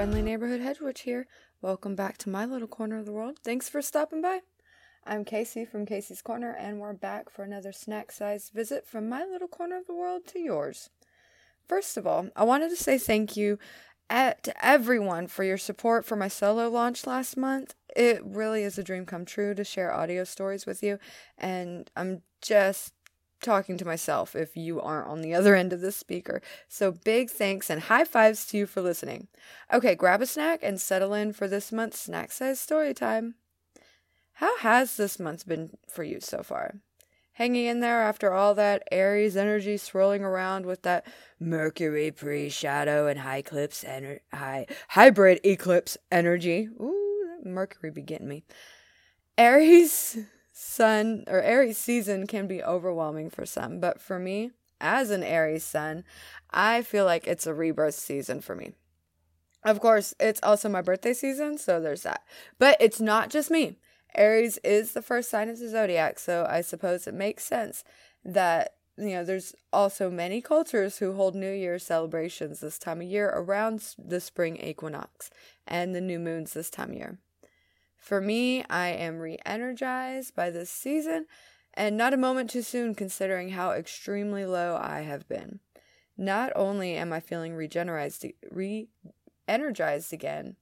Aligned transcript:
Friendly 0.00 0.22
neighborhood 0.22 0.62
hedge 0.62 0.80
witch 0.80 1.02
here. 1.02 1.26
Welcome 1.60 1.94
back 1.94 2.16
to 2.18 2.30
my 2.30 2.46
little 2.46 2.66
corner 2.66 2.98
of 2.98 3.04
the 3.04 3.12
world. 3.12 3.38
Thanks 3.44 3.68
for 3.68 3.82
stopping 3.82 4.22
by. 4.22 4.40
I'm 5.04 5.26
Kacie 5.26 5.68
from 5.68 5.84
Kacie's 5.84 6.22
Corner, 6.22 6.56
and 6.58 6.80
we're 6.80 6.94
back 6.94 7.28
for 7.28 7.42
another 7.42 7.70
snack 7.70 8.10
sized 8.10 8.50
visit 8.54 8.86
from 8.86 9.10
my 9.10 9.26
little 9.26 9.46
corner 9.46 9.76
of 9.76 9.86
the 9.86 9.94
world 9.94 10.22
to 10.28 10.38
yours. 10.38 10.88
First 11.68 11.98
of 11.98 12.06
all, 12.06 12.30
I 12.34 12.44
wanted 12.44 12.70
to 12.70 12.76
say 12.76 12.96
thank 12.96 13.36
you 13.36 13.58
at, 14.08 14.42
to 14.44 14.66
everyone 14.66 15.26
for 15.26 15.44
your 15.44 15.58
support 15.58 16.06
for 16.06 16.16
my 16.16 16.28
solo 16.28 16.70
launch 16.70 17.06
last 17.06 17.36
month. 17.36 17.74
It 17.94 18.22
really 18.24 18.62
is 18.62 18.78
a 18.78 18.82
dream 18.82 19.04
come 19.04 19.26
true 19.26 19.54
to 19.54 19.64
share 19.64 19.92
audio 19.92 20.24
stories 20.24 20.64
with 20.64 20.82
you, 20.82 20.98
and 21.36 21.90
I'm 21.94 22.22
just 22.40 22.94
talking 23.40 23.76
to 23.78 23.84
myself 23.84 24.36
if 24.36 24.56
you 24.56 24.80
aren't 24.80 25.08
on 25.08 25.22
the 25.22 25.34
other 25.34 25.54
end 25.54 25.72
of 25.72 25.80
the 25.80 25.92
speaker. 25.92 26.40
So 26.68 26.92
big 26.92 27.30
thanks 27.30 27.70
and 27.70 27.82
high 27.82 28.04
fives 28.04 28.46
to 28.46 28.58
you 28.58 28.66
for 28.66 28.80
listening. 28.80 29.28
Okay, 29.72 29.94
grab 29.94 30.22
a 30.22 30.26
snack 30.26 30.60
and 30.62 30.80
settle 30.80 31.14
in 31.14 31.32
for 31.32 31.48
this 31.48 31.72
month's 31.72 32.00
snack 32.00 32.32
size 32.32 32.60
story 32.60 32.94
time. 32.94 33.34
How 34.34 34.56
has 34.58 34.96
this 34.96 35.18
month 35.18 35.46
been 35.46 35.76
for 35.88 36.02
you 36.02 36.20
so 36.20 36.42
far? 36.42 36.80
Hanging 37.34 37.66
in 37.66 37.80
there 37.80 38.02
after 38.02 38.32
all 38.32 38.54
that 38.54 38.82
Aries 38.90 39.36
energy 39.36 39.76
swirling 39.76 40.22
around 40.22 40.66
with 40.66 40.82
that 40.82 41.06
Mercury 41.38 42.10
pre-shadow 42.10 43.06
and 43.06 43.20
high 43.20 43.38
eclipse 43.38 43.84
ener- 43.84 44.20
high 44.32 44.66
hybrid 44.88 45.40
eclipse 45.44 45.96
energy. 46.10 46.68
Ooh, 46.80 47.38
Mercury 47.44 47.90
be 47.90 48.02
getting 48.02 48.28
me. 48.28 48.44
Aries 49.38 50.18
sun 50.60 51.24
or 51.26 51.40
Aries 51.40 51.78
season 51.78 52.26
can 52.26 52.46
be 52.46 52.62
overwhelming 52.62 53.30
for 53.30 53.46
some, 53.46 53.80
but 53.80 54.00
for 54.00 54.18
me, 54.18 54.50
as 54.78 55.10
an 55.10 55.22
Aries 55.22 55.64
sun, 55.64 56.04
I 56.50 56.82
feel 56.82 57.06
like 57.06 57.26
it's 57.26 57.46
a 57.46 57.54
rebirth 57.54 57.94
season 57.94 58.40
for 58.42 58.54
me. 58.54 58.72
Of 59.64 59.80
course, 59.80 60.14
it's 60.20 60.40
also 60.42 60.68
my 60.68 60.82
birthday 60.82 61.14
season, 61.14 61.56
so 61.56 61.80
there's 61.80 62.02
that. 62.02 62.22
But 62.58 62.76
it's 62.78 63.00
not 63.00 63.30
just 63.30 63.50
me. 63.50 63.76
Aries 64.14 64.58
is 64.58 64.92
the 64.92 65.02
first 65.02 65.30
sign 65.30 65.48
of 65.48 65.58
the 65.58 65.68
zodiac, 65.68 66.18
so 66.18 66.46
I 66.48 66.60
suppose 66.60 67.06
it 67.06 67.14
makes 67.14 67.44
sense 67.44 67.82
that 68.24 68.74
you 68.98 69.10
know 69.10 69.24
there's 69.24 69.54
also 69.72 70.10
many 70.10 70.42
cultures 70.42 70.98
who 70.98 71.14
hold 71.14 71.34
New 71.34 71.52
Year 71.52 71.78
celebrations 71.78 72.60
this 72.60 72.78
time 72.78 73.00
of 73.00 73.06
year 73.06 73.30
around 73.30 73.94
the 73.98 74.20
spring 74.20 74.56
equinox 74.58 75.30
and 75.66 75.94
the 75.94 76.00
new 76.02 76.18
moons 76.18 76.52
this 76.52 76.68
time 76.68 76.90
of 76.90 76.96
year. 76.96 77.18
For 78.00 78.20
me, 78.20 78.64
I 78.68 78.88
am 78.88 79.18
re 79.18 79.38
energized 79.44 80.34
by 80.34 80.50
this 80.50 80.70
season 80.70 81.26
and 81.74 81.96
not 81.96 82.14
a 82.14 82.16
moment 82.16 82.50
too 82.50 82.62
soon 82.62 82.94
considering 82.94 83.50
how 83.50 83.72
extremely 83.72 84.44
low 84.46 84.76
I 84.80 85.02
have 85.02 85.28
been. 85.28 85.60
Not 86.16 86.50
only 86.56 86.94
am 86.96 87.12
I 87.12 87.20
feeling 87.20 87.54
re 87.54 88.88
energized 89.46 90.12
again, 90.12 90.56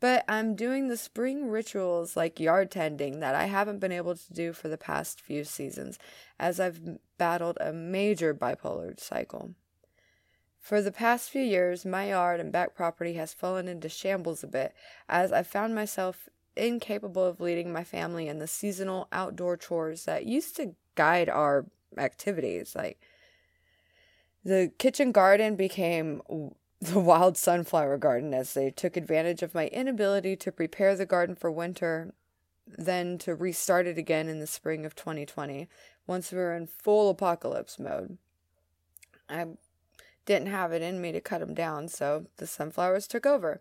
but 0.00 0.24
I'm 0.28 0.56
doing 0.56 0.88
the 0.88 0.96
spring 0.96 1.48
rituals 1.48 2.16
like 2.16 2.40
yard 2.40 2.70
tending 2.70 3.20
that 3.20 3.34
I 3.34 3.44
haven't 3.44 3.80
been 3.80 3.92
able 3.92 4.16
to 4.16 4.32
do 4.32 4.52
for 4.52 4.68
the 4.68 4.78
past 4.78 5.20
few 5.20 5.44
seasons 5.44 5.98
as 6.38 6.58
I've 6.58 6.98
battled 7.18 7.58
a 7.60 7.72
major 7.72 8.34
bipolar 8.34 8.98
cycle. 8.98 9.54
For 10.58 10.80
the 10.80 10.92
past 10.92 11.30
few 11.30 11.42
years, 11.42 11.84
my 11.84 12.08
yard 12.08 12.40
and 12.40 12.52
back 12.52 12.74
property 12.74 13.14
has 13.14 13.34
fallen 13.34 13.68
into 13.68 13.88
shambles 13.88 14.42
a 14.42 14.48
bit 14.48 14.74
as 15.08 15.32
I 15.32 15.42
found 15.42 15.74
myself 15.74 16.28
incapable 16.56 17.24
of 17.24 17.40
leading 17.40 17.72
my 17.72 17.84
family 17.84 18.28
in 18.28 18.38
the 18.38 18.46
seasonal 18.46 19.08
outdoor 19.12 19.56
chores 19.56 20.04
that 20.04 20.26
used 20.26 20.56
to 20.56 20.74
guide 20.94 21.28
our 21.28 21.66
activities. 21.96 22.74
Like 22.74 23.00
the 24.44 24.72
kitchen 24.78 25.12
garden 25.12 25.56
became 25.56 26.22
the 26.80 27.00
wild 27.00 27.36
sunflower 27.36 27.98
garden 27.98 28.32
as 28.34 28.54
they 28.54 28.70
took 28.70 28.96
advantage 28.96 29.42
of 29.42 29.54
my 29.54 29.68
inability 29.68 30.36
to 30.36 30.52
prepare 30.52 30.94
the 30.94 31.06
garden 31.06 31.34
for 31.34 31.50
winter, 31.50 32.14
then 32.66 33.18
to 33.18 33.34
restart 33.34 33.86
it 33.86 33.98
again 33.98 34.28
in 34.28 34.40
the 34.40 34.46
spring 34.46 34.84
of 34.84 34.94
2020 34.94 35.68
once 36.06 36.30
we 36.30 36.38
were 36.38 36.54
in 36.54 36.66
full 36.66 37.10
apocalypse 37.10 37.78
mode. 37.78 38.18
I 39.28 39.46
didn't 40.24 40.48
have 40.48 40.72
it 40.72 40.82
in 40.82 41.00
me 41.00 41.12
to 41.12 41.20
cut 41.20 41.40
them 41.40 41.54
down, 41.54 41.88
so 41.88 42.26
the 42.36 42.46
sunflowers 42.46 43.06
took 43.06 43.26
over. 43.26 43.60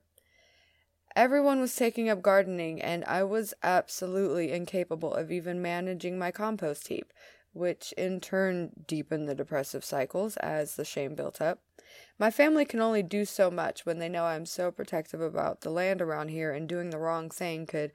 Everyone 1.18 1.60
was 1.60 1.76
taking 1.76 2.10
up 2.10 2.22
gardening, 2.22 2.80
and 2.80 3.04
I 3.06 3.24
was 3.24 3.56
absolutely 3.64 4.52
incapable 4.52 5.16
of 5.16 5.32
even 5.32 5.64
managing 5.64 6.20
my 6.20 6.30
compost 6.30 6.90
heap, 6.90 7.12
which 7.54 7.92
in 7.94 8.20
turn 8.20 8.70
deepened 8.86 9.28
the 9.28 9.34
depressive 9.34 9.84
cycles 9.84 10.38
as 10.38 10.76
the 10.76 10.86
shame 10.86 11.16
built 11.16 11.42
up. 11.42 11.58
My 12.20 12.30
family 12.30 12.66
can 12.66 12.82
only 12.82 13.02
do 13.02 13.26
so 13.26 13.50
much 13.50 13.84
when 13.84 13.98
they 13.98 14.10
know 14.10 14.26
I'm 14.26 14.46
so 14.46 14.70
protective 14.70 15.20
about 15.20 15.62
the 15.62 15.72
land 15.72 16.04
around 16.04 16.28
here, 16.28 16.52
and 16.52 16.70
doing 16.70 16.92
the 16.92 17.00
wrong 17.00 17.32
thing 17.32 17.66
could 17.66 17.94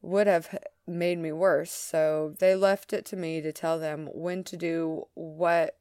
would 0.00 0.26
have 0.26 0.58
made 0.86 1.18
me 1.18 1.32
worse. 1.32 1.72
So 1.72 2.36
they 2.38 2.56
left 2.56 2.94
it 2.94 3.04
to 3.06 3.16
me 3.16 3.42
to 3.42 3.52
tell 3.52 3.78
them 3.78 4.08
when 4.14 4.44
to 4.44 4.56
do 4.56 5.08
what 5.12 5.76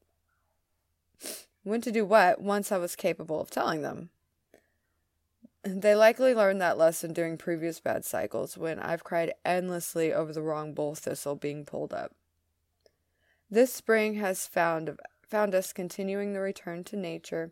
when 1.64 1.80
to 1.80 1.92
do 1.92 2.04
what 2.04 2.42
once 2.42 2.70
I 2.70 2.78
was 2.78 2.98
capable 2.98 3.40
of 3.40 3.50
telling 3.50 3.82
them. 3.82 4.10
They 5.68 5.96
likely 5.96 6.36
learned 6.36 6.62
that 6.62 6.78
lesson 6.78 7.12
during 7.12 7.38
previous 7.38 7.80
bad 7.80 8.06
cycles 8.06 8.56
when 8.56 8.78
I've 8.78 9.04
cried 9.04 9.34
endlessly 9.44 10.14
over 10.14 10.32
the 10.32 10.44
wrong 10.44 10.76
bull 10.76 10.94
thistle 10.94 11.36
being 11.36 11.66
pulled 11.66 11.92
up. 11.92 12.14
This 13.50 13.74
spring 13.74 14.14
has 14.16 14.46
found 14.46 15.00
found 15.28 15.56
us 15.56 15.74
continuing 15.74 16.34
the 16.34 16.40
return 16.40 16.84
to 16.84 16.96
nature 16.96 17.52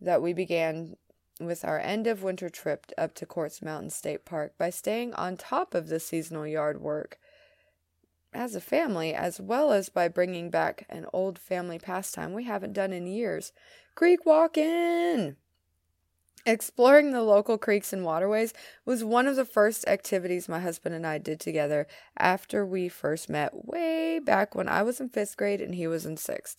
that 0.00 0.22
we 0.22 0.32
began 0.32 0.96
with 1.40 1.64
our 1.64 1.80
end 1.80 2.06
of 2.06 2.22
winter 2.22 2.48
trip 2.48 2.86
up 2.96 3.14
to 3.14 3.26
Quartz 3.26 3.60
Mountain 3.60 3.90
State 3.90 4.24
Park 4.24 4.52
by 4.56 4.70
staying 4.70 5.12
on 5.14 5.36
top 5.36 5.74
of 5.74 5.88
the 5.88 5.98
seasonal 5.98 6.46
yard 6.46 6.80
work 6.80 7.18
as 8.32 8.54
a 8.54 8.60
family, 8.60 9.12
as 9.12 9.40
well 9.40 9.72
as 9.72 9.88
by 9.88 10.06
bringing 10.06 10.50
back 10.50 10.86
an 10.88 11.04
old 11.12 11.36
family 11.36 11.80
pastime 11.80 12.32
we 12.32 12.44
haven't 12.44 12.74
done 12.74 12.92
in 12.92 13.08
years 13.08 13.52
creek 13.96 14.24
walking. 14.24 15.34
Exploring 16.48 17.10
the 17.10 17.20
local 17.20 17.58
creeks 17.58 17.92
and 17.92 18.06
waterways 18.06 18.54
was 18.86 19.04
one 19.04 19.26
of 19.26 19.36
the 19.36 19.44
first 19.44 19.86
activities 19.86 20.48
my 20.48 20.60
husband 20.60 20.94
and 20.94 21.06
I 21.06 21.18
did 21.18 21.40
together 21.40 21.86
after 22.16 22.64
we 22.64 22.88
first 22.88 23.28
met 23.28 23.66
way 23.66 24.18
back 24.18 24.54
when 24.54 24.66
I 24.66 24.82
was 24.82 24.98
in 24.98 25.10
fifth 25.10 25.36
grade 25.36 25.60
and 25.60 25.74
he 25.74 25.86
was 25.86 26.06
in 26.06 26.16
sixth. 26.16 26.56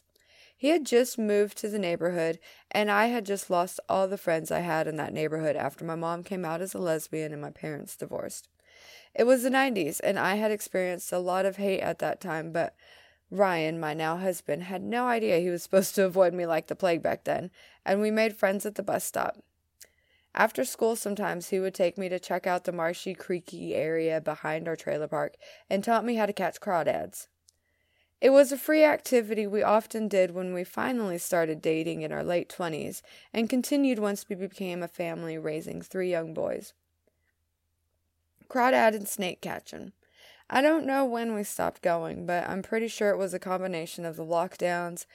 He 0.56 0.68
had 0.68 0.86
just 0.86 1.18
moved 1.18 1.58
to 1.58 1.70
the 1.70 1.80
neighborhood, 1.80 2.38
and 2.70 2.92
I 2.92 3.08
had 3.08 3.26
just 3.26 3.50
lost 3.50 3.80
all 3.90 4.08
the 4.08 4.16
friends 4.16 4.52
I 4.52 4.60
had 4.60 4.88
in 4.88 4.96
that 4.98 5.12
neighborhood 5.12 5.56
after 5.56 5.84
my 5.84 5.96
mom 5.96 6.22
came 6.22 6.46
out 6.46 6.62
as 6.62 6.76
a 6.76 6.78
lesbian 6.78 7.34
and 7.34 7.42
my 7.42 7.50
parents 7.50 7.96
divorced. 7.96 8.48
It 9.16 9.24
was 9.24 9.42
the 9.42 9.50
90s, 9.50 10.00
and 10.04 10.20
I 10.20 10.36
had 10.36 10.52
experienced 10.52 11.12
a 11.12 11.18
lot 11.18 11.48
of 11.48 11.58
hate 11.58 11.82
at 11.82 11.98
that 11.98 12.22
time, 12.22 12.52
but 12.52 12.76
Ryan, 13.32 13.80
my 13.80 13.96
now 13.96 14.18
husband, 14.18 14.66
had 14.66 14.84
no 14.84 15.08
idea 15.08 15.40
he 15.40 15.50
was 15.50 15.64
supposed 15.64 15.96
to 15.96 16.06
avoid 16.06 16.36
me 16.36 16.46
like 16.46 16.68
the 16.68 16.76
plague 16.76 17.02
back 17.02 17.24
then, 17.24 17.50
and 17.84 18.02
we 18.02 18.12
made 18.12 18.36
friends 18.36 18.68
at 18.68 18.76
the 18.76 18.84
bus 18.84 19.04
stop. 19.04 19.38
After 20.36 20.64
school, 20.64 20.96
sometimes 20.96 21.50
he 21.50 21.60
would 21.60 21.74
take 21.74 21.98
me 21.98 22.08
to 22.10 22.20
check 22.20 22.46
out 22.46 22.64
the 22.64 22.72
marshy, 22.72 23.14
creeky 23.14 23.74
area 23.76 24.22
behind 24.22 24.68
our 24.68 24.76
trailer 24.76 25.08
park 25.08 25.36
and 25.70 25.84
taught 25.84 26.06
me 26.06 26.16
how 26.16 26.26
to 26.26 26.34
catch 26.34 26.62
crawdads. 26.62 27.28
It 28.22 28.32
was 28.32 28.52
a 28.52 28.58
free 28.58 28.84
activity 28.84 29.48
we 29.48 29.64
often 29.64 30.08
did 30.08 30.32
when 30.32 30.54
we 30.54 30.64
finally 30.66 31.18
started 31.18 31.62
dating 31.62 32.02
in 32.02 32.12
our 32.12 32.24
late 32.24 32.50
20s 32.50 33.02
and 33.34 33.50
continued 33.50 33.98
once 33.98 34.28
we 34.28 34.36
became 34.36 34.84
a 34.84 34.90
family 34.90 35.38
raising 35.38 35.82
three 35.82 36.12
young 36.12 36.34
boys. 36.34 36.74
Crawdad 38.50 38.94
and 38.94 39.08
snake 39.08 39.42
catching. 39.42 39.94
I 40.50 40.62
don't 40.62 40.86
know 40.86 41.06
when 41.06 41.34
we 41.34 41.44
stopped 41.44 41.82
going, 41.82 42.26
but 42.26 42.50
I'm 42.50 42.62
pretty 42.62 42.88
sure 42.88 43.12
it 43.12 43.18
was 43.18 43.34
a 43.34 43.40
combination 43.40 44.04
of 44.04 44.16
the 44.16 44.26
lockdowns 44.26 45.06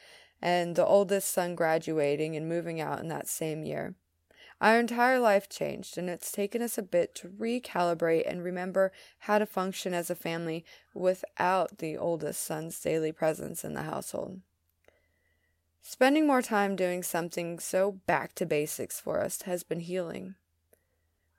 and 0.40 0.74
the 0.74 0.86
oldest 0.86 1.30
son 1.30 1.54
graduating 1.54 2.36
and 2.36 2.48
moving 2.48 2.80
out 2.80 3.00
in 3.00 3.08
that 3.08 3.28
same 3.28 3.64
year. 3.64 3.96
Our 4.64 4.80
entire 4.80 5.18
life 5.18 5.50
changed, 5.50 5.98
and 5.98 6.08
it's 6.08 6.32
taken 6.32 6.62
us 6.62 6.78
a 6.78 6.82
bit 6.82 7.14
to 7.16 7.28
recalibrate 7.28 8.26
and 8.26 8.42
remember 8.42 8.92
how 9.18 9.38
to 9.38 9.44
function 9.44 9.92
as 9.92 10.08
a 10.08 10.14
family 10.14 10.64
without 10.94 11.76
the 11.76 11.98
oldest 11.98 12.42
son's 12.42 12.80
daily 12.80 13.12
presence 13.12 13.62
in 13.62 13.74
the 13.74 13.82
household. 13.82 14.40
Spending 15.82 16.26
more 16.26 16.40
time 16.40 16.76
doing 16.76 17.02
something 17.02 17.58
so 17.58 18.00
back 18.06 18.34
to 18.36 18.46
basics 18.46 18.98
for 18.98 19.20
us 19.20 19.42
has 19.42 19.64
been 19.64 19.80
healing. 19.80 20.34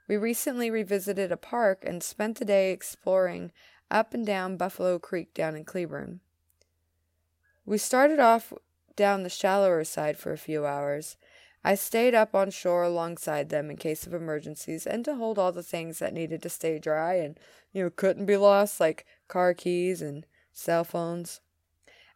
We 0.08 0.18
recently 0.18 0.70
revisited 0.70 1.32
a 1.32 1.38
park 1.38 1.84
and 1.84 2.04
spent 2.04 2.38
the 2.38 2.46
day 2.46 2.72
exploring 2.72 3.52
up 3.90 4.14
and 4.14 4.24
down 4.24 4.56
Buffalo 4.56 5.00
Creek 5.00 5.34
down 5.34 5.56
in 5.56 5.66
Cleburne. 5.66 6.20
We 7.66 7.80
started 7.80 8.20
off 8.20 8.54
down 8.96 9.24
the 9.24 9.30
shallower 9.30 9.84
side 9.84 10.20
for 10.20 10.32
a 10.32 10.38
few 10.38 10.68
hours 10.68 11.18
I 11.68 11.74
stayed 11.74 12.14
up 12.14 12.36
on 12.36 12.52
shore 12.52 12.84
alongside 12.84 13.50
them 13.50 13.72
in 13.72 13.78
case 13.78 14.06
of 14.06 14.14
emergencies 14.14 14.86
and 14.86 15.04
to 15.04 15.16
hold 15.16 15.40
all 15.40 15.52
the 15.52 15.64
things 15.64 15.98
that 15.98 16.14
needed 16.14 16.44
to 16.44 16.50
stay 16.50 16.78
dry 16.78 17.16
and, 17.16 17.40
you 17.74 17.82
know, 17.82 17.90
couldn't 17.90 18.28
be 18.28 18.38
lost, 18.38 18.80
like 18.80 19.04
car 19.28 19.56
keys 19.56 20.00
and 20.00 20.28
cell 20.54 20.84
phones. 20.84 21.42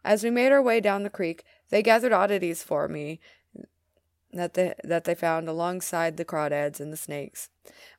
As 0.04 0.22
we 0.22 0.30
made 0.30 0.52
our 0.52 0.62
way 0.62 0.78
down 0.78 1.02
the 1.02 1.10
creek, 1.10 1.42
they 1.70 1.82
gathered 1.82 2.12
oddities 2.12 2.62
for 2.62 2.86
me 2.86 3.18
that 4.32 4.54
they 4.54 4.72
that 4.84 5.02
they 5.02 5.16
found 5.16 5.48
alongside 5.48 6.16
the 6.16 6.24
crawdads 6.24 6.78
and 6.78 6.92
the 6.92 6.96
snakes. 6.96 7.48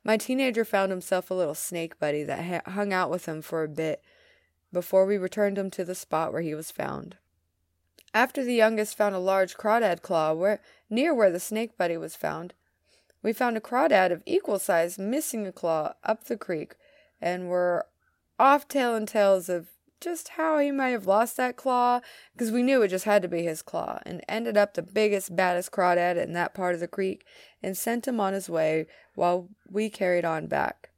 My 0.02 0.16
teenager 0.16 0.64
found 0.64 0.90
himself 0.90 1.30
a 1.30 1.34
little 1.34 1.54
snake 1.54 1.98
buddy 1.98 2.22
that 2.22 2.44
ha- 2.64 2.70
hung 2.70 2.94
out 2.94 3.10
with 3.10 3.26
him 3.26 3.42
for 3.42 3.62
a 3.62 3.68
bit 3.68 4.02
before 4.72 5.04
we 5.04 5.18
returned 5.18 5.58
him 5.58 5.70
to 5.72 5.84
the 5.84 5.94
spot 5.94 6.32
where 6.32 6.40
he 6.40 6.54
was 6.54 6.70
found. 6.70 7.18
After 8.14 8.44
the 8.44 8.54
youngest 8.54 8.96
found 8.96 9.14
a 9.14 9.18
large 9.18 9.56
crawdad 9.56 10.02
claw 10.02 10.32
where 10.34 10.60
near 10.90 11.14
where 11.14 11.30
the 11.30 11.40
snake 11.40 11.78
buddy 11.78 11.96
was 11.96 12.14
found, 12.14 12.52
we 13.22 13.32
found 13.32 13.56
a 13.56 13.60
crawdad 13.60 14.12
of 14.12 14.22
equal 14.26 14.58
size 14.58 14.98
missing 14.98 15.46
a 15.46 15.52
claw 15.52 15.94
up 16.04 16.24
the 16.24 16.36
creek, 16.36 16.74
and 17.20 17.48
were 17.48 17.86
off 18.38 18.68
telling 18.68 19.06
tales 19.06 19.48
of 19.48 19.68
just 20.00 20.30
how 20.30 20.58
he 20.58 20.72
might 20.72 20.88
have 20.88 21.06
lost 21.06 21.36
that 21.36 21.56
claw, 21.56 22.00
because 22.32 22.50
we 22.50 22.62
knew 22.62 22.82
it 22.82 22.88
just 22.88 23.04
had 23.04 23.22
to 23.22 23.28
be 23.28 23.44
his 23.44 23.62
claw, 23.62 24.00
and 24.04 24.22
ended 24.28 24.56
up 24.56 24.74
the 24.74 24.82
biggest, 24.82 25.36
baddest 25.36 25.70
crawdad 25.70 26.16
in 26.16 26.32
that 26.32 26.52
part 26.52 26.74
of 26.74 26.80
the 26.80 26.88
creek, 26.88 27.24
and 27.62 27.76
sent 27.76 28.08
him 28.08 28.18
on 28.18 28.32
his 28.32 28.50
way 28.50 28.86
while 29.14 29.48
we 29.70 29.88
carried 29.88 30.24
on 30.24 30.48
back. 30.48 30.90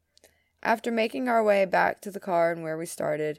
After 0.62 0.90
making 0.90 1.28
our 1.28 1.44
way 1.44 1.66
back 1.66 2.00
to 2.00 2.10
the 2.10 2.18
car 2.18 2.50
and 2.50 2.62
where 2.62 2.78
we 2.78 2.86
started, 2.86 3.38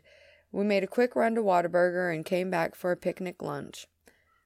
we 0.55 0.63
made 0.63 0.85
a 0.85 0.87
quick 0.87 1.17
run 1.17 1.35
to 1.35 1.41
Whataburger 1.41 2.15
and 2.15 2.23
came 2.23 2.49
back 2.49 2.75
for 2.75 2.93
a 2.93 2.97
picnic 2.97 3.41
lunch. 3.41 3.87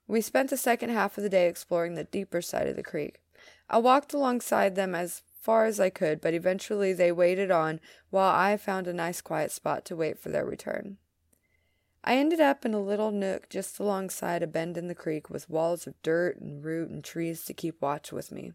We 0.07 0.21
spent 0.21 0.50
the 0.50 0.57
second 0.57 0.89
half 0.89 1.15
of 1.17 1.23
the 1.23 1.29
day 1.29 1.47
exploring 1.47 1.94
the 1.94 2.03
deeper 2.03 2.41
side 2.41 2.67
of 2.67 2.75
the 2.75 2.81
creek. 2.81 3.21
I 3.69 3.77
walked 3.77 4.11
alongside 4.11 4.75
them 4.75 4.95
as 4.95 5.21
far 5.39 5.65
as 5.65 5.79
I 5.79 5.91
could, 5.91 6.19
but 6.19 6.33
eventually 6.33 6.94
they 6.94 7.11
waited 7.11 7.51
on 7.51 7.79
while 8.09 8.35
I 8.35 8.57
found 8.57 8.88
a 8.88 8.94
nice 8.94 9.21
quiet 9.21 9.51
spot 9.51 9.85
to 9.85 9.95
wait 9.95 10.17
for 10.17 10.29
their 10.29 10.45
return. 10.45 10.97
I 12.03 12.15
ended 12.15 12.39
up 12.39 12.65
in 12.65 12.73
a 12.73 12.81
little 12.81 13.11
nook 13.11 13.47
just 13.47 13.77
alongside 13.77 14.41
a 14.41 14.47
bend 14.47 14.77
in 14.77 14.88
the 14.88 14.95
creek 14.95 15.29
with 15.29 15.47
walls 15.47 15.85
of 15.85 16.01
dirt 16.01 16.41
and 16.41 16.65
root 16.65 16.89
and 16.89 17.03
trees 17.03 17.45
to 17.45 17.53
keep 17.53 17.79
watch 17.83 18.11
with 18.11 18.31
me. 18.31 18.53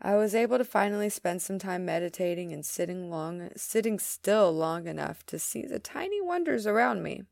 I 0.00 0.14
was 0.16 0.34
able 0.34 0.58
to 0.58 0.64
finally 0.64 1.08
spend 1.08 1.40
some 1.40 1.58
time 1.58 1.84
meditating 1.86 2.52
and 2.52 2.64
sitting 2.64 3.10
long 3.10 3.48
sitting 3.56 3.98
still 3.98 4.52
long 4.52 4.86
enough 4.86 5.24
to 5.26 5.38
see 5.38 5.62
the 5.62 5.78
tiny 5.78 6.20
wonders 6.20 6.66
around 6.66 7.02
me. 7.02 7.22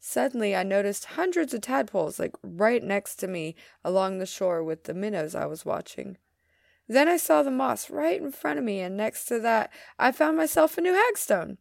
Suddenly 0.00 0.54
I 0.54 0.64
noticed 0.64 1.04
hundreds 1.06 1.54
of 1.54 1.62
tadpoles 1.62 2.18
like 2.18 2.34
right 2.42 2.82
next 2.82 3.16
to 3.16 3.28
me 3.28 3.54
along 3.84 4.18
the 4.18 4.26
shore 4.26 4.62
with 4.62 4.84
the 4.84 4.94
minnows 4.94 5.34
I 5.34 5.46
was 5.46 5.64
watching. 5.64 6.18
Then 6.88 7.08
I 7.08 7.16
saw 7.16 7.42
the 7.42 7.50
moss 7.50 7.88
right 7.88 8.20
in 8.20 8.32
front 8.32 8.58
of 8.58 8.64
me 8.64 8.80
and 8.80 8.96
next 8.96 9.26
to 9.26 9.38
that 9.40 9.70
I 9.98 10.12
found 10.12 10.36
myself 10.36 10.76
a 10.76 10.80
new 10.80 10.92
hagstone. 10.92 11.56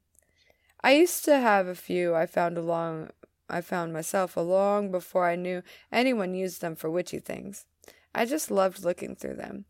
I 0.83 0.93
used 0.93 1.23
to 1.25 1.37
have 1.37 1.67
a 1.67 1.75
few 1.75 2.15
I 2.15 2.25
found 2.25 2.57
along 2.57 3.11
I 3.47 3.61
found 3.61 3.93
myself 3.93 4.35
long 4.35 4.89
before 4.91 5.27
I 5.27 5.35
knew 5.35 5.61
anyone 5.91 6.33
used 6.33 6.61
them 6.61 6.75
for 6.75 6.89
witchy 6.89 7.19
things. 7.19 7.67
I 8.15 8.25
just 8.25 8.51
loved 8.51 8.83
looking 8.83 9.15
through 9.15 9.35
them. 9.35 9.65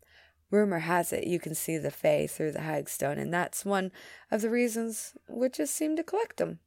Rumor 0.50 0.80
has 0.80 1.12
it 1.12 1.26
you 1.26 1.38
can 1.38 1.54
see 1.54 1.78
the 1.78 1.90
Fae 1.90 2.26
through 2.26 2.52
the 2.52 2.60
hagstone, 2.60 3.18
and 3.18 3.32
that's 3.32 3.64
one 3.64 3.90
of 4.30 4.42
the 4.42 4.50
reasons 4.50 5.14
witches 5.28 5.70
seem 5.70 5.96
to 5.96 6.04
collect 6.04 6.36
them. 6.36 6.60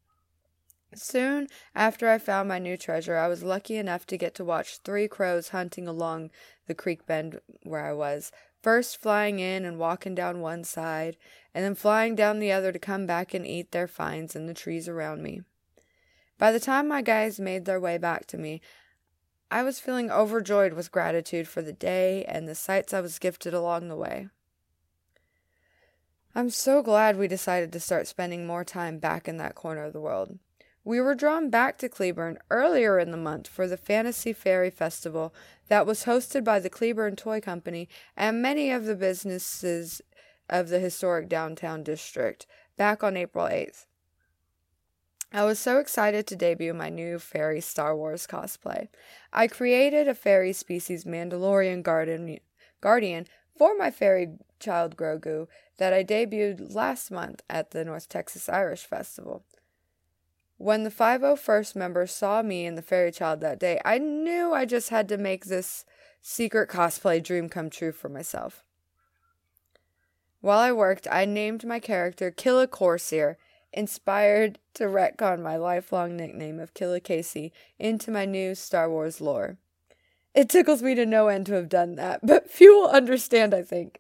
Soon 0.96 1.48
after 1.76 2.10
I 2.10 2.18
found 2.18 2.48
my 2.48 2.60
new 2.60 2.78
treasure, 2.78 3.18
I 3.18 3.28
was 3.28 3.44
lucky 3.44 3.76
enough 3.76 4.06
to 4.08 4.18
get 4.18 4.34
to 4.36 4.46
watch 4.46 4.78
three 4.78 5.08
crows 5.08 5.50
hunting 5.50 5.88
along 5.88 6.32
the 6.68 6.76
creek 6.76 7.06
bend 7.06 7.40
where 7.64 7.86
I 7.86 7.94
was, 7.94 8.32
first 8.62 9.02
flying 9.02 9.40
in 9.40 9.66
and 9.66 9.78
walking 9.78 10.16
down 10.16 10.42
one 10.42 10.64
side, 10.64 11.18
and 11.54 11.64
then 11.64 11.76
flying 11.76 12.16
down 12.16 12.40
the 12.40 12.52
other 12.52 12.72
to 12.72 12.80
come 12.80 13.06
back 13.06 13.34
and 13.34 13.46
eat 13.46 13.72
their 13.72 13.88
finds 13.88 14.36
in 14.36 14.48
the 14.48 14.54
trees 14.54 14.88
around 14.88 15.22
me. 15.22 15.42
By 16.38 16.52
the 16.52 16.60
time 16.60 16.88
my 16.88 17.02
guys 17.02 17.40
made 17.40 17.66
their 17.66 17.80
way 17.80 17.98
back 17.98 18.26
to 18.28 18.38
me, 18.38 18.62
I 19.50 19.64
was 19.64 19.80
feeling 19.80 20.12
overjoyed 20.12 20.74
with 20.74 20.92
gratitude 20.92 21.48
for 21.48 21.62
the 21.62 21.74
day 21.74 22.26
and 22.26 22.48
the 22.48 22.56
sights 22.56 22.94
I 22.94 23.02
was 23.02 23.20
gifted 23.20 23.54
along 23.54 23.88
the 23.88 23.96
way. 23.96 24.28
I'm 26.36 26.50
so 26.50 26.84
glad 26.84 27.18
we 27.18 27.28
decided 27.28 27.72
to 27.74 27.80
start 27.80 28.08
spending 28.08 28.46
more 28.46 28.64
time 28.64 29.00
back 29.00 29.28
in 29.28 29.38
that 29.38 29.56
corner 29.56 29.86
of 29.86 29.94
the 29.94 30.02
world. 30.02 30.38
We 30.84 31.02
were 31.02 31.16
drawn 31.16 31.50
back 31.50 31.78
to 31.80 31.90
Cleburne 31.90 32.38
earlier 32.50 33.00
in 33.00 33.12
the 33.12 33.18
month 33.18 33.48
for 33.48 33.68
the 33.68 33.78
Fantasy 33.78 34.34
Fairy 34.34 34.70
Festival 34.70 35.34
that 35.68 35.86
was 35.86 36.06
hosted 36.06 36.44
by 36.44 36.60
the 36.60 36.70
Cleburne 36.70 37.16
Toy 37.16 37.42
Company 37.42 37.90
and 38.16 38.42
many 38.42 38.72
of 38.72 38.86
the 38.86 38.96
businesses 38.96 40.02
of 40.50 40.70
the 40.70 40.80
historic 40.80 41.28
downtown 41.28 41.84
district 41.84 42.46
back 42.78 43.04
on 43.04 43.18
April 43.18 43.46
8th. 43.46 43.86
I 45.38 45.44
was 45.44 45.60
so 45.60 45.78
excited 45.78 46.26
to 46.26 46.36
debut 46.36 46.74
my 46.74 46.90
new 46.90 47.20
fairy 47.20 47.62
Star 47.62 47.96
Wars 47.96 48.26
cosplay. 48.26 48.88
I 49.32 49.46
created 49.46 50.08
a 50.08 50.16
fairy 50.16 50.52
species 50.52 51.04
Mandalorian 51.04 51.84
guardian, 51.84 52.40
guardian 52.82 53.28
for 53.56 53.78
my 53.78 53.92
fairy 53.92 54.30
child 54.60 54.98
Grogu 54.98 55.46
that 55.78 55.94
I 55.94 56.04
debuted 56.04 56.74
last 56.74 57.12
month 57.12 57.44
at 57.52 57.70
the 57.70 57.86
North 57.86 58.10
Texas 58.10 58.50
Irish 58.50 58.86
Festival. 58.86 59.44
When 60.58 60.84
the 60.84 60.90
501st 60.90 61.76
members 61.76 62.12
saw 62.12 62.42
me 62.42 62.66
in 62.66 62.74
the 62.74 62.82
fairy 62.82 63.12
child 63.12 63.40
that 63.42 63.60
day, 63.60 63.80
I 63.86 64.00
knew 64.00 64.54
I 64.54 64.66
just 64.66 64.90
had 64.90 65.08
to 65.10 65.20
make 65.20 65.46
this 65.46 65.86
secret 66.20 66.68
cosplay 66.68 67.22
dream 67.22 67.48
come 67.48 67.70
true 67.70 67.92
for 67.92 68.10
myself. 68.10 68.64
While 70.42 70.58
I 70.58 70.72
worked, 70.72 71.08
I 71.12 71.26
named 71.26 71.64
my 71.64 71.80
character 71.80 72.32
Killa 72.32 72.66
Corsair, 72.68 73.38
inspired 73.74 74.60
to 74.76 74.86
retcon 74.86 75.42
my 75.42 75.58
lifelong 75.58 76.16
nickname 76.16 76.60
of 76.60 76.74
Killa 76.74 77.00
Kacie 77.00 77.52
into 77.78 78.12
my 78.12 78.26
new 78.26 78.56
Star 78.56 78.90
Wars 78.90 79.22
lore. 79.22 79.58
It 80.34 80.50
tickles 80.50 80.84
me 80.84 80.94
to 80.96 81.06
no 81.06 81.28
end 81.28 81.48
to 81.48 81.54
have 81.54 81.70
done 81.70 81.96
that, 81.96 82.20
but 82.26 82.50
few 82.50 82.80
will 82.80 82.90
understand, 82.90 83.54
I 83.54 83.64
think. 83.64 84.00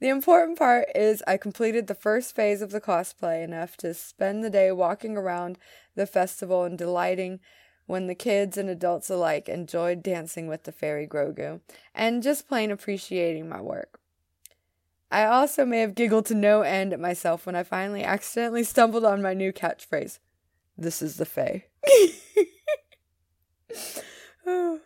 The 0.00 0.08
important 0.08 0.58
part 0.58 0.88
is 0.96 1.22
I 1.26 1.36
completed 1.36 1.86
the 1.86 1.94
first 1.94 2.34
phase 2.34 2.60
of 2.60 2.72
the 2.72 2.80
cosplay 2.80 3.44
enough 3.44 3.76
to 3.78 3.94
spend 3.94 4.42
the 4.42 4.50
day 4.50 4.72
walking 4.72 5.16
around 5.16 5.58
the 5.94 6.06
festival 6.06 6.64
and 6.64 6.76
delighting 6.76 7.38
when 7.86 8.08
the 8.08 8.14
kids 8.14 8.56
and 8.56 8.68
adults 8.68 9.10
alike 9.10 9.48
enjoyed 9.48 10.02
dancing 10.02 10.48
with 10.48 10.64
the 10.64 10.72
fairy 10.72 11.06
Grogu 11.06 11.60
and 11.94 12.22
just 12.22 12.48
plain 12.48 12.70
appreciating 12.70 13.48
my 13.48 13.60
work. 13.60 14.01
I 15.12 15.26
also 15.26 15.66
may 15.66 15.80
have 15.80 15.94
giggled 15.94 16.24
to 16.26 16.34
no 16.34 16.62
end 16.62 16.94
at 16.94 16.98
myself 16.98 17.44
when 17.44 17.54
I 17.54 17.64
finally 17.64 18.02
accidentally 18.02 18.64
stumbled 18.64 19.04
on 19.04 19.20
my 19.20 19.34
new 19.34 19.52
catchphrase. 19.52 20.18
This 20.78 21.02
is 21.02 21.18
the 21.18 21.26
Fae. 21.26 21.66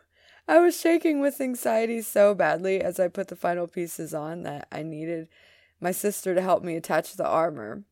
I 0.48 0.58
was 0.58 0.80
shaking 0.80 1.20
with 1.20 1.40
anxiety 1.40 2.02
so 2.02 2.34
badly 2.34 2.80
as 2.80 2.98
I 2.98 3.06
put 3.06 3.28
the 3.28 3.36
final 3.36 3.68
pieces 3.68 4.12
on 4.12 4.42
that 4.42 4.66
I 4.72 4.82
needed 4.82 5.28
my 5.80 5.92
sister 5.92 6.34
to 6.34 6.42
help 6.42 6.64
me 6.64 6.74
attach 6.74 7.14
the 7.14 7.26
armor. 7.26 7.84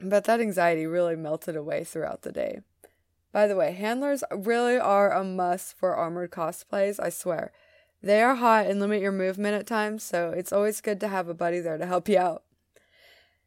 But 0.00 0.24
that 0.24 0.40
anxiety 0.40 0.86
really 0.86 1.16
melted 1.16 1.56
away 1.56 1.84
throughout 1.84 2.22
the 2.22 2.32
day. 2.32 2.60
By 3.32 3.46
the 3.46 3.56
way, 3.56 3.72
handlers 3.72 4.22
really 4.30 4.78
are 4.78 5.10
a 5.10 5.24
must 5.24 5.78
for 5.78 5.94
armored 5.94 6.30
cosplays, 6.30 7.00
I 7.02 7.08
swear. 7.08 7.52
They 8.02 8.20
are 8.22 8.34
hot 8.34 8.66
and 8.66 8.80
limit 8.80 9.00
your 9.00 9.12
movement 9.12 9.54
at 9.54 9.66
times, 9.66 10.02
so 10.02 10.30
it's 10.30 10.52
always 10.52 10.80
good 10.80 10.98
to 11.00 11.08
have 11.08 11.28
a 11.28 11.34
buddy 11.34 11.60
there 11.60 11.78
to 11.78 11.86
help 11.86 12.08
you 12.08 12.18
out. 12.18 12.42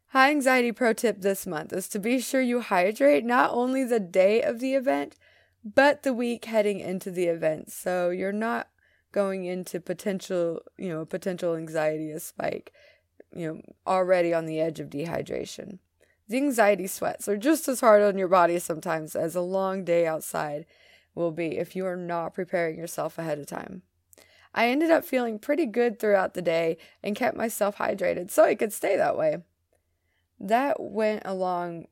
High 0.08 0.30
anxiety 0.30 0.72
pro 0.72 0.94
tip 0.94 1.20
this 1.20 1.46
month 1.46 1.72
is 1.72 1.88
to 1.88 1.98
be 1.98 2.20
sure 2.20 2.40
you 2.40 2.60
hydrate 2.60 3.24
not 3.24 3.50
only 3.50 3.84
the 3.84 4.00
day 4.00 4.40
of 4.40 4.60
the 4.60 4.74
event, 4.74 5.16
but 5.62 6.04
the 6.04 6.14
week 6.14 6.46
heading 6.46 6.80
into 6.80 7.10
the 7.10 7.26
event. 7.26 7.70
So 7.70 8.10
you're 8.10 8.32
not 8.32 8.68
going 9.12 9.44
into 9.44 9.80
potential, 9.80 10.62
you 10.78 10.88
know, 10.88 11.04
potential 11.04 11.54
anxiety 11.54 12.10
a 12.10 12.20
spike, 12.20 12.72
you 13.34 13.46
know, 13.46 13.60
already 13.86 14.32
on 14.32 14.46
the 14.46 14.60
edge 14.60 14.80
of 14.80 14.88
dehydration. 14.88 15.80
The 16.28 16.38
anxiety 16.38 16.86
sweats 16.86 17.28
are 17.28 17.36
just 17.36 17.68
as 17.68 17.80
hard 17.80 18.02
on 18.02 18.16
your 18.16 18.28
body 18.28 18.58
sometimes 18.58 19.14
as 19.14 19.34
a 19.34 19.40
long 19.40 19.84
day 19.84 20.06
outside 20.06 20.66
will 21.14 21.30
be 21.30 21.58
if 21.58 21.76
you 21.76 21.84
are 21.86 21.96
not 21.96 22.34
preparing 22.34 22.78
yourself 22.78 23.18
ahead 23.18 23.38
of 23.38 23.46
time. 23.46 23.82
I 24.56 24.68
ended 24.68 24.90
up 24.90 25.04
feeling 25.04 25.38
pretty 25.38 25.66
good 25.66 25.98
throughout 25.98 26.34
the 26.34 26.42
day 26.42 26.78
and 27.02 27.14
kept 27.14 27.36
myself 27.36 27.76
hydrated 27.76 28.30
so 28.30 28.42
I 28.44 28.54
could 28.54 28.72
stay 28.72 28.96
that 28.96 29.16
way. 29.16 29.42
That 30.40 30.80
went 30.80 31.22
along 31.24 31.86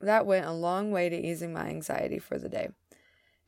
that 0.00 0.26
went 0.26 0.46
a 0.46 0.52
long 0.52 0.92
way 0.92 1.08
to 1.08 1.16
easing 1.16 1.52
my 1.52 1.66
anxiety 1.66 2.18
for 2.18 2.38
the 2.38 2.48
day. 2.48 2.70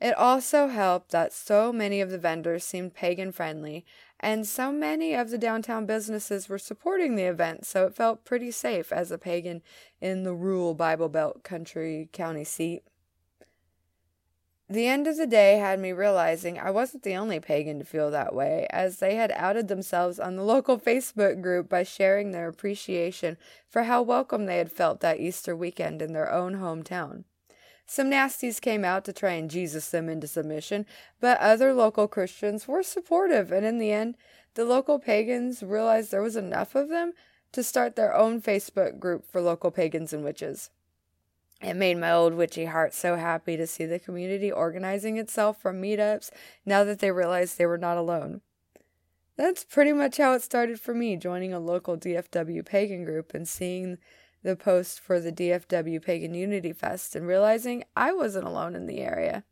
It 0.00 0.16
also 0.18 0.66
helped 0.66 1.12
that 1.12 1.32
so 1.32 1.72
many 1.72 2.00
of 2.00 2.10
the 2.10 2.18
vendors 2.18 2.64
seemed 2.64 2.92
pagan 2.92 3.30
friendly, 3.30 3.86
and 4.18 4.46
so 4.46 4.72
many 4.72 5.14
of 5.14 5.30
the 5.30 5.38
downtown 5.38 5.86
businesses 5.86 6.48
were 6.48 6.58
supporting 6.58 7.14
the 7.14 7.22
event, 7.22 7.64
so 7.64 7.86
it 7.86 7.94
felt 7.94 8.24
pretty 8.24 8.50
safe 8.50 8.92
as 8.92 9.12
a 9.12 9.16
pagan 9.16 9.62
in 10.00 10.24
the 10.24 10.34
rural 10.34 10.74
Bible 10.74 11.08
Belt 11.08 11.44
country 11.44 12.08
county 12.12 12.44
seat. 12.44 12.82
The 14.72 14.86
end 14.86 15.06
of 15.06 15.18
the 15.18 15.26
day 15.26 15.58
had 15.58 15.80
me 15.80 15.92
realizing 15.92 16.58
I 16.58 16.70
wasn't 16.70 17.02
the 17.02 17.14
only 17.14 17.38
pagan 17.38 17.78
to 17.78 17.84
feel 17.84 18.10
that 18.10 18.34
way, 18.34 18.66
as 18.70 19.00
they 19.00 19.16
had 19.16 19.30
outed 19.32 19.68
themselves 19.68 20.18
on 20.18 20.36
the 20.36 20.42
local 20.54 20.78
Facebook 20.78 21.42
group 21.42 21.68
by 21.68 21.82
sharing 21.82 22.30
their 22.30 22.48
appreciation 22.48 23.36
for 23.68 23.82
how 23.82 24.00
welcome 24.00 24.46
they 24.46 24.56
had 24.56 24.72
felt 24.72 25.00
that 25.00 25.20
Easter 25.20 25.54
weekend 25.54 26.00
in 26.00 26.14
their 26.14 26.32
own 26.32 26.54
hometown. 26.54 27.24
Some 27.84 28.10
nasties 28.10 28.62
came 28.62 28.82
out 28.82 29.04
to 29.04 29.12
try 29.12 29.32
and 29.32 29.50
Jesus 29.50 29.90
them 29.90 30.08
into 30.08 30.26
submission, 30.26 30.86
but 31.20 31.38
other 31.38 31.74
local 31.74 32.08
Christians 32.08 32.66
were 32.66 32.82
supportive, 32.82 33.52
and 33.52 33.66
in 33.66 33.76
the 33.76 33.92
end, 33.92 34.16
the 34.54 34.64
local 34.64 34.98
pagans 34.98 35.62
realized 35.62 36.10
there 36.10 36.22
was 36.22 36.34
enough 36.34 36.74
of 36.74 36.88
them 36.88 37.12
to 37.52 37.62
start 37.62 37.94
their 37.94 38.16
own 38.16 38.40
Facebook 38.40 38.98
group 38.98 39.30
for 39.30 39.42
local 39.42 39.70
pagans 39.70 40.14
and 40.14 40.24
witches. 40.24 40.70
It 41.62 41.74
made 41.74 41.98
my 41.98 42.10
old 42.10 42.34
witchy 42.34 42.64
heart 42.64 42.92
so 42.92 43.16
happy 43.16 43.56
to 43.56 43.66
see 43.66 43.86
the 43.86 44.00
community 44.00 44.50
organizing 44.50 45.16
itself 45.16 45.60
from 45.60 45.80
meetups 45.80 46.30
now 46.66 46.82
that 46.84 46.98
they 46.98 47.12
realized 47.12 47.56
they 47.56 47.66
were 47.66 47.78
not 47.78 47.96
alone. 47.96 48.40
That's 49.36 49.64
pretty 49.64 49.92
much 49.92 50.18
how 50.18 50.34
it 50.34 50.42
started 50.42 50.80
for 50.80 50.92
me, 50.92 51.16
joining 51.16 51.52
a 51.52 51.60
local 51.60 51.96
DFW 51.96 52.66
pagan 52.66 53.04
group 53.04 53.32
and 53.32 53.48
seeing 53.48 53.98
the 54.42 54.56
post 54.56 55.00
for 55.00 55.20
the 55.20 55.32
DFW 55.32 56.02
Pagan 56.02 56.34
Unity 56.34 56.72
Fest 56.72 57.14
and 57.14 57.26
realizing 57.26 57.84
I 57.96 58.12
wasn't 58.12 58.46
alone 58.46 58.74
in 58.74 58.86
the 58.86 58.98
area. 58.98 59.44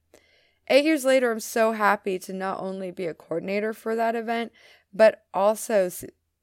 Eight 0.68 0.84
years 0.84 1.04
later, 1.04 1.30
I'm 1.30 1.40
so 1.40 1.72
happy 1.72 2.18
to 2.20 2.32
not 2.32 2.60
only 2.60 2.90
be 2.90 3.06
a 3.06 3.14
coordinator 3.14 3.72
for 3.72 3.96
that 3.96 4.14
event, 4.14 4.52
but 4.92 5.24
also 5.32 5.88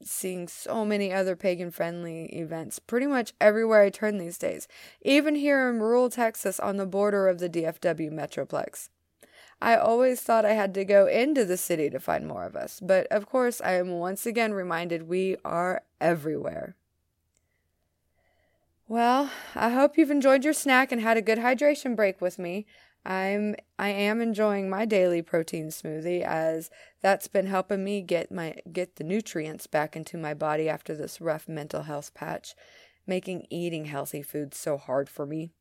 seeing 0.04 0.48
so 0.48 0.86
many 0.86 1.12
other 1.12 1.36
pagan 1.36 1.72
friendly 1.72 2.26
events 2.26 2.80
pretty 2.80 3.08
much 3.08 3.34
everywhere 3.42 3.82
I 3.82 3.90
turn 3.90 4.18
these 4.18 4.38
days, 4.38 4.68
even 5.02 5.36
here 5.36 5.70
in 5.70 5.80
rural 5.80 6.10
Texas 6.10 6.60
on 6.60 6.78
the 6.78 6.86
border 6.86 7.28
of 7.28 7.40
the 7.40 7.50
DFW 7.50 8.12
Metroplex. 8.12 8.90
I 9.62 9.76
always 9.76 10.22
thought 10.22 10.46
I 10.46 10.54
had 10.54 10.74
to 10.76 10.86
go 10.86 11.08
into 11.08 11.44
the 11.44 11.58
city 11.58 11.90
to 11.90 12.00
find 12.00 12.28
more 12.28 12.44
of 12.44 12.56
us, 12.56 12.80
but 12.80 13.08
of 13.08 13.26
course 13.26 13.60
I 13.60 13.74
am 13.74 13.92
once 13.92 14.26
again 14.26 14.54
reminded 14.54 15.08
we 15.08 15.38
are 15.44 15.82
everywhere. 16.00 16.76
Well, 18.88 19.32
I 19.54 19.70
hope 19.70 19.98
you've 19.98 20.12
enjoyed 20.12 20.46
your 20.46 20.54
snack 20.54 20.92
and 20.92 21.02
had 21.02 21.18
a 21.18 21.22
good 21.22 21.40
hydration 21.40 21.96
break 21.96 22.22
with 22.22 22.40
me. 22.40 22.66
I'm 23.06 23.56
I 23.80 23.90
am 23.90 24.22
enjoying 24.22 24.70
my 24.70 24.86
daily 24.86 25.22
protein 25.22 25.68
smoothie 25.68 26.22
as 26.22 26.70
that's 27.02 27.28
been 27.28 27.48
helping 27.48 27.84
me 27.84 28.02
get 28.02 28.32
my 28.32 28.56
get 28.72 28.98
the 28.98 29.04
nutrients 29.04 29.68
back 29.68 29.96
into 29.96 30.18
my 30.18 30.34
body 30.34 30.68
after 30.68 30.96
this 30.96 31.22
rough 31.22 31.48
mental 31.48 31.84
health 31.84 32.14
patch, 32.14 32.56
making 33.06 33.48
eating 33.50 33.86
healthy 33.86 34.22
foods 34.22 34.58
so 34.58 34.78
hard 34.78 35.10
for 35.10 35.26
me. 35.26 35.52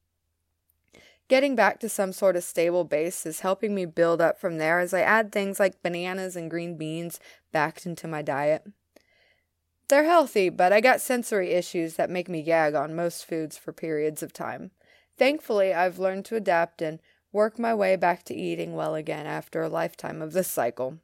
Getting 1.28 1.56
back 1.56 1.80
to 1.80 1.88
some 1.88 2.12
sort 2.12 2.36
of 2.36 2.44
stable 2.44 2.84
base 2.84 3.26
is 3.26 3.40
helping 3.40 3.74
me 3.74 3.84
build 3.84 4.20
up 4.20 4.38
from 4.40 4.58
there 4.58 4.78
as 4.78 4.94
I 4.94 5.00
add 5.00 5.32
things 5.32 5.58
like 5.58 5.82
bananas 5.82 6.36
and 6.36 6.50
green 6.50 6.76
beans 6.76 7.18
back 7.50 7.84
into 7.84 8.06
my 8.06 8.22
diet. 8.22 8.64
They're 9.88 10.04
healthy, 10.04 10.48
but 10.48 10.72
I 10.72 10.80
got 10.80 11.00
sensory 11.00 11.52
issues 11.52 11.94
that 11.94 12.10
make 12.10 12.28
me 12.28 12.42
gag 12.42 12.74
on 12.74 12.94
most 12.94 13.24
foods 13.24 13.56
for 13.56 13.72
periods 13.72 14.22
of 14.22 14.32
time. 14.32 14.70
Thankfully, 15.16 15.72
I've 15.72 15.98
learned 15.98 16.24
to 16.26 16.36
adapt 16.36 16.82
and 16.82 17.00
work 17.36 17.58
my 17.58 17.74
way 17.74 17.96
back 17.96 18.22
to 18.24 18.34
eating 18.34 18.74
well 18.74 18.94
again 18.94 19.26
after 19.26 19.62
a 19.62 19.68
lifetime 19.68 20.22
of 20.22 20.32
this 20.32 20.48
cycle. 20.48 20.98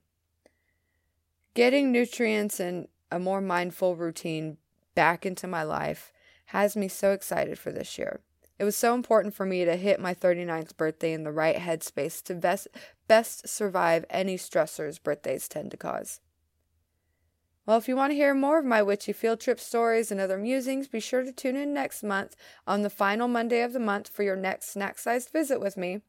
Getting 1.52 1.92
nutrients 1.92 2.58
and 2.58 2.88
a 3.10 3.18
more 3.18 3.42
mindful 3.42 3.96
routine 3.96 4.56
back 4.94 5.26
into 5.26 5.46
my 5.46 5.62
life 5.62 6.10
has 6.46 6.74
me 6.74 6.88
so 6.88 7.12
excited 7.12 7.58
for 7.58 7.70
this 7.70 7.98
year. 7.98 8.20
It 8.58 8.64
was 8.64 8.76
so 8.76 8.94
important 8.94 9.34
for 9.34 9.44
me 9.44 9.66
to 9.66 9.76
hit 9.76 10.00
my 10.00 10.14
39th 10.14 10.74
birthday 10.78 11.12
in 11.12 11.24
the 11.24 11.32
right 11.32 11.56
headspace 11.56 12.22
to 12.24 12.34
best, 12.34 12.68
best 13.08 13.46
survive 13.46 14.06
any 14.08 14.38
stressors 14.38 15.02
birthdays 15.02 15.48
tend 15.48 15.70
to 15.72 15.76
cause. 15.76 16.20
Well, 17.64 17.78
if 17.78 17.86
you 17.86 17.94
want 17.94 18.10
to 18.10 18.16
hear 18.16 18.34
more 18.34 18.58
of 18.58 18.64
my 18.64 18.82
witchy 18.82 19.12
field 19.12 19.38
trip 19.38 19.60
stories 19.60 20.10
and 20.10 20.20
other 20.20 20.36
musings, 20.36 20.88
be 20.88 20.98
sure 20.98 21.22
to 21.22 21.30
tune 21.30 21.54
in 21.54 21.72
next 21.72 22.02
month 22.02 22.34
on 22.66 22.82
the 22.82 22.90
final 22.90 23.28
Monday 23.28 23.62
of 23.62 23.72
the 23.72 23.78
month 23.78 24.08
for 24.08 24.24
your 24.24 24.34
next 24.34 24.72
snack 24.72 24.98
sized 24.98 25.30
visit 25.30 25.60
with 25.60 25.76
me. 25.76 26.00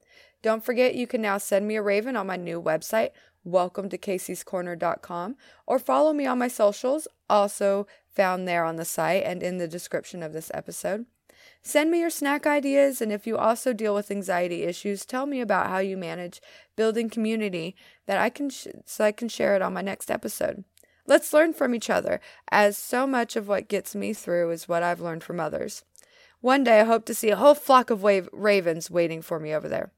Don't 0.41 0.65
forget 0.65 0.95
you 0.95 1.05
can 1.05 1.21
now 1.21 1.37
send 1.37 1.67
me 1.67 1.75
a 1.75 1.81
raven 1.83 2.15
on 2.15 2.25
my 2.25 2.37
new 2.37 2.59
website, 2.59 3.11
welcome 3.43 3.87
to 3.89 3.99
kaciescorner.com, 3.99 5.35
or 5.67 5.77
follow 5.77 6.11
me 6.11 6.25
on 6.25 6.39
my 6.39 6.47
socials, 6.47 7.07
also 7.29 7.85
found 8.09 8.47
there 8.47 8.65
on 8.65 8.77
the 8.77 8.83
site 8.83 9.23
and 9.23 9.43
in 9.43 9.59
the 9.59 9.67
description 9.67 10.23
of 10.23 10.33
this 10.33 10.49
episode. 10.55 11.05
Send 11.61 11.91
me 11.91 11.99
your 11.99 12.09
snack 12.09 12.47
ideas, 12.47 12.99
and 12.99 13.11
if 13.11 13.27
you 13.27 13.37
also 13.37 13.73
deal 13.73 13.93
with 13.93 14.09
anxiety 14.09 14.63
issues, 14.63 15.05
tell 15.05 15.27
me 15.27 15.39
about 15.39 15.67
how 15.67 15.77
you 15.77 15.97
manage 15.97 16.41
building 16.75 17.11
community 17.11 17.75
that 18.07 18.17
I 18.17 18.31
can 18.31 18.49
sh- 18.49 18.67
so 18.85 19.05
I 19.05 19.11
can 19.11 19.29
share 19.29 19.55
it 19.55 19.61
on 19.61 19.73
my 19.73 19.83
next 19.83 20.09
episode. 20.09 20.63
Let's 21.05 21.33
learn 21.33 21.53
from 21.53 21.75
each 21.75 21.89
other, 21.89 22.21
as 22.49 22.77
so 22.77 23.05
much 23.05 23.35
of 23.35 23.47
what 23.47 23.67
gets 23.67 23.93
me 23.93 24.13
through 24.13 24.51
is 24.51 24.69
what 24.69 24.83
I've 24.83 25.01
learned 25.01 25.23
from 25.23 25.39
others. 25.39 25.83
One 26.39 26.63
day 26.63 26.79
I 26.79 26.85
hope 26.85 27.05
to 27.05 27.13
see 27.13 27.29
a 27.29 27.35
whole 27.35 27.55
flock 27.55 27.89
of 27.89 28.01
wave- 28.01 28.29
ravens 28.31 28.89
waiting 28.89 29.21
for 29.21 29.39
me 29.39 29.53
over 29.53 29.67
there. 29.67 29.91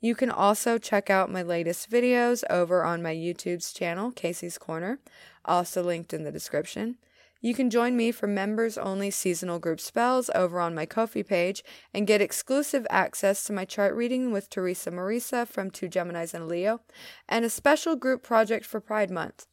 You 0.00 0.14
can 0.14 0.30
also 0.30 0.78
check 0.78 1.10
out 1.10 1.30
my 1.30 1.42
latest 1.42 1.90
videos 1.90 2.44
over 2.50 2.84
on 2.84 3.02
my 3.02 3.14
YouTube's 3.14 3.72
channel, 3.72 4.12
Kacie's 4.12 4.58
Corner, 4.58 4.98
also 5.44 5.82
linked 5.82 6.12
in 6.12 6.24
the 6.24 6.32
description. 6.32 6.98
You 7.40 7.54
can 7.54 7.70
join 7.70 7.96
me 7.96 8.10
for 8.12 8.26
members 8.26 8.76
only 8.76 9.10
seasonal 9.10 9.58
group 9.58 9.80
spells 9.80 10.30
over 10.34 10.60
on 10.60 10.74
my 10.74 10.86
Ko-fi 10.86 11.22
page 11.22 11.62
and 11.94 12.06
get 12.06 12.20
exclusive 12.20 12.86
access 12.90 13.44
to 13.44 13.52
my 13.52 13.64
chart 13.64 13.94
reading 13.94 14.32
with 14.32 14.50
Teresa 14.50 14.90
Marisa 14.90 15.46
from 15.46 15.70
Two 15.70 15.88
Geminis 15.88 16.34
and 16.34 16.48
Leo, 16.48 16.80
and 17.28 17.44
a 17.44 17.50
special 17.50 17.94
group 17.94 18.22
project 18.22 18.66
for 18.66 18.80
Pride 18.80 19.10
Month. 19.10 19.46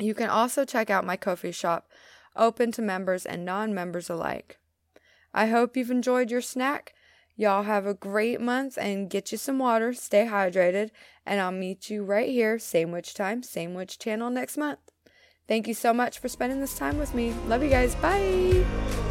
You 0.00 0.14
can 0.14 0.30
also 0.30 0.64
check 0.64 0.90
out 0.90 1.06
my 1.06 1.16
Ko-fi 1.16 1.50
shop, 1.50 1.90
open 2.34 2.72
to 2.72 2.82
members 2.82 3.26
and 3.26 3.44
non 3.44 3.74
members 3.74 4.08
alike. 4.08 4.58
I 5.32 5.46
hope 5.46 5.76
you've 5.76 5.90
enjoyed 5.90 6.30
your 6.30 6.40
snack. 6.40 6.94
Y'all 7.36 7.62
have 7.62 7.86
a 7.86 7.94
great 7.94 8.40
month 8.40 8.76
and 8.76 9.08
get 9.08 9.32
you 9.32 9.38
some 9.38 9.58
water, 9.58 9.94
stay 9.94 10.26
hydrated, 10.26 10.90
and 11.24 11.40
I'll 11.40 11.52
meet 11.52 11.88
you 11.88 12.04
right 12.04 12.28
here, 12.28 12.58
same 12.58 12.92
witch 12.92 13.14
time, 13.14 13.42
same 13.42 13.74
witch 13.74 13.98
channel 13.98 14.30
next 14.30 14.58
month. 14.58 14.80
Thank 15.48 15.66
you 15.66 15.74
so 15.74 15.94
much 15.94 16.18
for 16.18 16.28
spending 16.28 16.60
this 16.60 16.76
time 16.76 16.98
with 16.98 17.14
me. 17.14 17.32
Love 17.46 17.62
you 17.62 17.70
guys. 17.70 17.94
Bye. 17.96 19.09